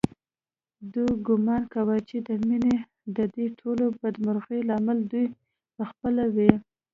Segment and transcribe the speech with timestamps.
[0.93, 2.75] دوی ګومان کاوه چې د مينې
[3.17, 5.27] ددې ټولو بدمرغیو لامل دوی
[5.75, 6.37] په خپله و